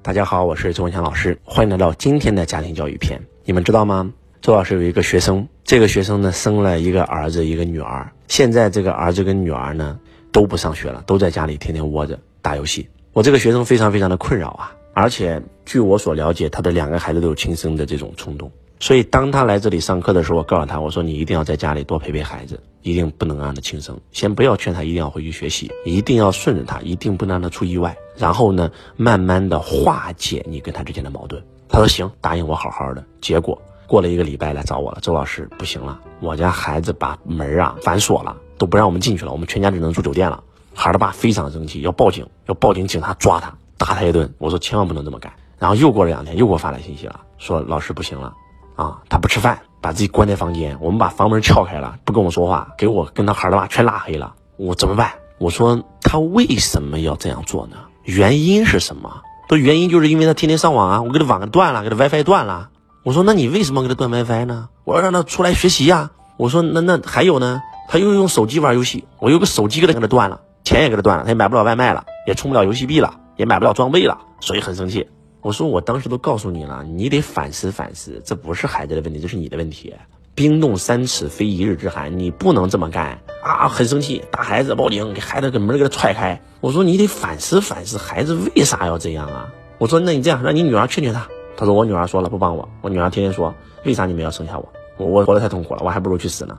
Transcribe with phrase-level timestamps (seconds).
[0.00, 3.20] 大家好，我是周文强老师，欢迎来到今天的家庭教育篇。
[3.44, 4.12] 你们知道吗？
[4.40, 9.98] 周老师有一个学生，这个学生呢生了一个儿子一个女儿，现在这个儿子跟女儿呢
[10.30, 12.88] 都不上学了，都在家里天天窝着打游戏。
[13.12, 18.50] 我这个学生非常非常的困扰啊，而且据我所了解，他的两个孩子都有轻生的这种冲动。
[18.80, 23.98] 所以当他来这里上课的时候，我告诉他，我说你一定要在家里多陪陪孩子，一定不能让他轻生。
[24.12, 27.96] 先不要劝他一定要回去学习，一定要顺着他，一定不能让他出意外。
[28.16, 31.42] 然后呢，慢慢的化解你跟他之间的矛盾。
[31.68, 33.04] 他说行，答应我好好的。
[33.20, 40.42] 结果过了一个礼拜来找我了，周老师不行了，我家孩子把门啊反锁了，都不让我们进去了，我们全家只能住酒店了。
[40.72, 44.32] 孩儿他爸非常生气，要报警，要报警，警察抓他，打他一顿。
[44.38, 45.32] 我说千万不能这么干。
[45.58, 48.32] 然后又过了两天，又给我发来信息了，说老师不行了。
[48.78, 50.78] 啊，他不吃饭，把自己关在房间。
[50.80, 54.34] 我们把房门撬开了，不跟我说话，给我跟他孩他妈全拉黑了。
[54.56, 55.14] 我怎么办？
[55.40, 57.76] 我说他为什么要这样做呢？
[58.04, 59.22] 原因是什么？
[59.48, 62.70] 的原因就是因为他天天上网啊，我给他网断了，给他 WiFi 断了。
[63.02, 64.68] 我说那你为什么给他断 WiFi 呢？
[64.84, 66.10] 我要让他出来学习呀。
[66.36, 67.60] 我说那那还有呢？
[67.88, 75.08] 他又用手机玩游戏，我有个手机给他给他断了，钱也给他断了，他也买不了外卖了，也充不了游戏币了，也买不了装备了，所以很生气。
[75.40, 79.94] 我说，我当时都告诉你了，你得反思反思，这不是孩子的问题，这是你的问题。
[80.34, 83.66] 冰冻三尺非一日之寒，你不能这么干啊！
[83.68, 86.40] 很生气，打孩子，报警，给孩子给门给他踹开。
[86.60, 89.52] 我说，你得反思反思，孩子为啥要这样啊？
[89.78, 91.28] 我说，那你这样，让你女儿劝劝他。
[91.56, 94.68] 他说，我女儿说了不帮我，我女儿天天说，为啥你们要生下我？
[94.96, 96.58] 我我活得太痛苦了，我还不如去死呢。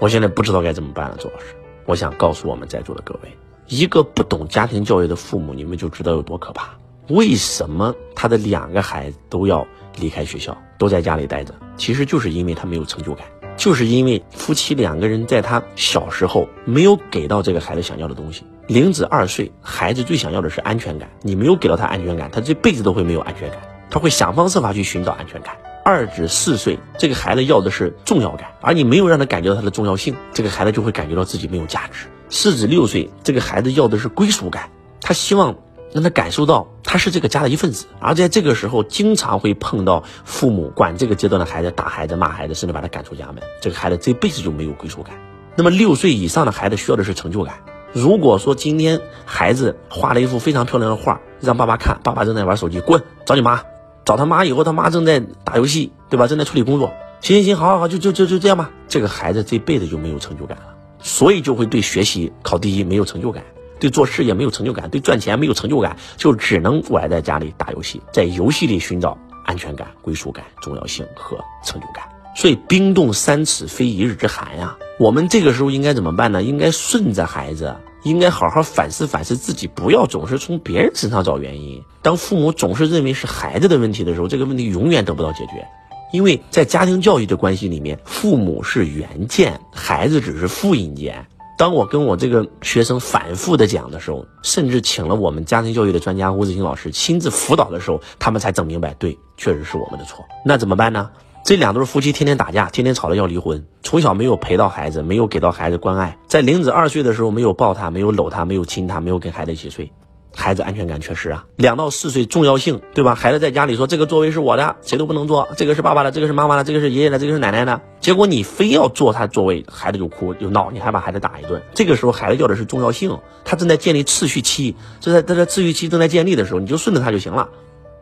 [0.00, 1.46] 我现在不知道该怎么办了，周老师。
[1.86, 3.30] 我想告诉我们在座的各位，
[3.68, 6.74] 一个不懂家庭教育的父母，你们就知道有多可怕。
[7.08, 9.66] 为什么他的两个孩子都要
[9.98, 11.54] 离开学校，都在家里待着？
[11.76, 13.26] 其实就是因为他没有成就感，
[13.58, 18.44] 就是因为夫妻两个人在他小时候没有给到这个孩子想要的东西。
[18.66, 23.58] 零至二岁，孩子最想要的是安全感，你没有给到他安全感，他这辈子都会没有安全感，
[23.90, 25.56] 他会想方设法去寻找安全感。
[25.84, 32.06] 二至四岁，这个孩子要的是重要感，而你没有让他感觉到他的重要性，这个孩子就会感觉到自己没有价值。
[32.30, 34.70] 四至六岁，这个孩子要的是归属感，
[35.02, 35.54] 他希望。
[35.94, 43.36] 让他感受到他是这个家的一份子，而在这个时候，经常会碰到父母管这个阶段的孩子打孩子、骂孩子，甚至把他赶出家门。
[43.62, 45.14] 这个孩子这辈子就没有归属感。
[45.54, 47.60] 那么六岁以上的孩子需要的是成就感。
[47.92, 53.62] 如果说今天孩子画了一幅非常漂亮的画，让爸爸看，爸爸正在玩手机，滚，找你妈，
[54.04, 56.26] 找他妈以后，他妈正在打游戏，对吧？
[56.26, 56.92] 正在处理工作。
[57.20, 58.72] 行行行，好好好，就就就就这样吧。
[58.88, 63.44] 这个孩子这辈子就没有成就感了，所以就会对学习考第一没有成就感。
[63.84, 72.02] 对做事业没有成就感，对赚钱没有成就感，就只能窝在家里打游戏，在游戏里寻找安全感、归属感、重要性和成就感。
[72.34, 74.74] 所以冰冻三尺非一日之寒呀。
[74.98, 76.42] 我们这个时候应该怎么办呢？
[76.42, 81.82] 应该顺着孩子，应该好好反思反思自己，不要总是从别人身上找原因。
[82.00, 85.62] 当父母总是认为是孩子的问题的时候，这个问题永远得不到解决。
[86.10, 91.26] 因为在家庭教育的关系里面，父母是原件，孩子只是复印件。
[91.56, 100.24] 当我跟我这个学生反复的讲的时候，甚至请了我们家庭教育的专家吴子清老师亲自辅导的时候，他们才整明白，对，确实是我们的错。
[100.44, 101.10] 那怎么办呢？
[101.44, 109.92] 这两对夫妻天天打架，天天吵着要离婚，从小没有陪到孩子，没有给到孩子关爱，在玲子二岁的时候没有抱他，没有搂他，没有亲他，没有跟孩子一起睡。
[110.36, 113.14] 孩子安全感缺失啊，两到四岁重要性，对吧？
[113.14, 117.80] 孩子在家里说这个座位是我的，谁都不能坐，这个是爸爸的，这个是妈妈的，这个是爷爷的，这个是奶奶的。
[118.00, 121.62] 结果你非要坐他座位，孩子就哭就闹，你还把孩子打一顿。
[121.72, 127.48] 这个时候孩子要的是重要性，他正在建立次序期，就在他的次序期正在建立的时候，你就顺着他就行了。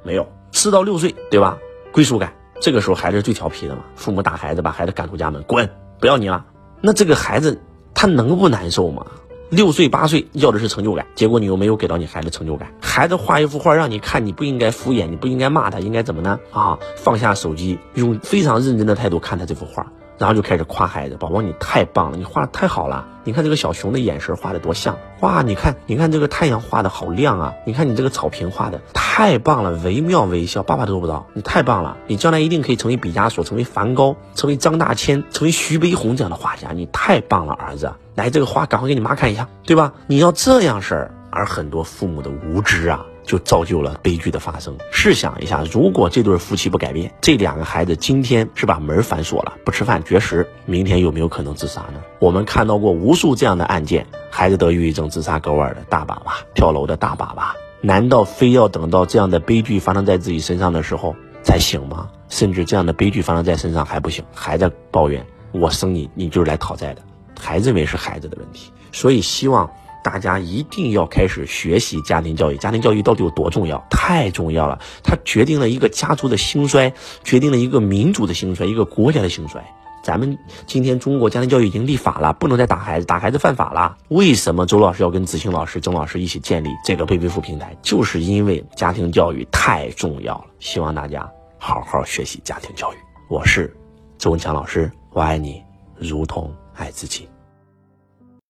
[0.03, 1.59] 没有四到六岁，对吧？
[1.93, 5.69] 归属感，这个时候孩子是最调皮的嘛，父母打孩子，把孩子赶出家门，滚，
[6.01, 6.45] 不要你了。
[6.81, 7.61] 那这个孩子
[7.95, 9.07] 他能不难受吗？
[9.53, 12.73] 六岁八岁要的是成就感，结果你又没有给到你孩子成就感。
[12.81, 16.41] 孩子画一幅画让你看，你不应该敷衍，你不应该骂他，应该怎么呢？
[16.51, 19.87] 啊，放下手机，用非常认真的态度看他这幅画。
[20.23, 23.09] 然后就开始夸孩子，宝宝你太棒了，你画的太好了。
[23.25, 25.43] 你看这个小熊的眼神画的多像，哇！
[25.43, 27.55] 你看，你看这个太阳画的好亮啊！
[27.67, 30.63] 你看你这个草坪画的太棒了，惟妙惟肖。
[30.63, 36.71] 爸爸都做不到，你太棒了，你将来一定可以成为毕加索，成为梵高，成为张大千，成为徐悲鸿这样的画家。
[36.71, 39.93] 你太棒了，儿子，来这个画赶快给你妈看一下，对吧？
[40.07, 43.05] 你要这样式儿，而很多父母的无知啊。
[43.25, 44.77] 就造就了悲剧的发生。
[44.91, 52.01] 试想一下，如果这对夫妻不改变，这两个孩子今天是把门反锁了，不吃饭绝食，明天有没有可能自杀呢？
[52.19, 57.55] 我们看到过无数这样的案件，孩子得抑郁症自杀割腕的大把把，跳楼的大把把。
[57.81, 62.09] 难道非要等到这样的悲剧发生在自己身上的时候才醒吗？
[62.29, 67.03] 甚至这样的悲剧发生在身上还不醒，还在抱怨我生你，你就是来讨债的，
[67.41, 68.73] 还认为是孩子的问题。
[68.93, 69.71] 所以希望。
[70.03, 72.57] 大家一定要开始学习家庭教育。
[72.57, 73.83] 家庭教育到底有多重要？
[73.91, 79.63] 太重要了，它决定了一个家族的兴衰，决定了一个民族的兴衰，一个国家的兴衰。
[80.03, 83.97] 咱们今天中国家庭教育已经立法了，不能再打孩子，打孩子犯法了。
[84.09, 87.77] 为什么周老师要跟子清老师、曾老师一起建立这个贝贝父平台？
[87.83, 92.97] 就是因为家庭教育太重要了，希望大家好好学习家庭教育。
[93.31, 93.73] 我是
[94.19, 95.63] 周文强老师，我爱你，
[95.97, 97.29] 如同爱自己。